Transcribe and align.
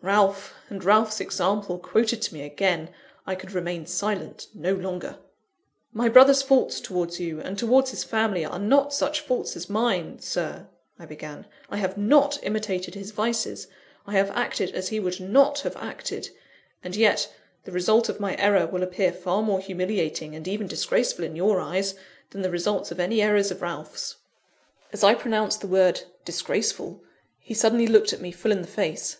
Ralph, 0.00 0.54
and 0.68 0.84
Ralph's 0.84 1.18
example 1.18 1.76
quoted 1.76 2.22
to 2.22 2.34
me 2.34 2.42
again! 2.44 2.88
I 3.26 3.34
could 3.34 3.50
remain 3.50 3.84
silent 3.84 4.46
no 4.54 4.74
longer. 4.74 5.18
"My 5.92 6.08
brother's 6.08 6.40
faults 6.40 6.78
towards 6.80 7.18
you, 7.18 7.40
and 7.40 7.58
towards 7.58 7.90
his 7.90 8.04
family, 8.04 8.44
are 8.44 8.60
not 8.60 8.94
such 8.94 9.22
faults 9.22 9.56
as 9.56 9.68
mine, 9.68 10.20
Sir," 10.20 10.68
I 11.00 11.06
began. 11.06 11.46
"I 11.68 11.78
have 11.78 11.98
not 11.98 12.38
imitated 12.44 12.94
his 12.94 13.10
vices; 13.10 13.66
I 14.06 14.12
have 14.12 14.30
acted 14.36 14.70
as 14.70 14.90
he 14.90 15.00
would 15.00 15.18
not 15.18 15.62
have 15.62 15.74
acted. 15.76 16.30
And 16.84 16.94
yet, 16.94 17.34
the 17.64 17.72
result 17.72 18.08
of 18.08 18.20
my 18.20 18.36
error 18.36 18.68
will 18.68 18.84
appear 18.84 19.10
far 19.12 19.42
more 19.42 19.58
humiliating, 19.58 20.36
and 20.36 20.46
even 20.46 20.68
disgraceful, 20.68 21.24
in 21.24 21.34
your 21.34 21.58
eyes, 21.58 21.96
than 22.30 22.42
the 22.42 22.50
results 22.52 22.92
of 22.92 23.00
any 23.00 23.20
errors 23.20 23.50
of 23.50 23.62
Ralph's." 23.62 24.14
As 24.92 25.02
I 25.02 25.16
pronounced 25.16 25.60
the 25.60 25.66
word 25.66 26.02
"disgraceful," 26.24 27.02
he 27.40 27.52
suddenly 27.52 27.88
looked 27.88 28.16
me 28.20 28.30
full 28.30 28.52
in 28.52 28.62
the 28.62 28.68
face. 28.68 29.16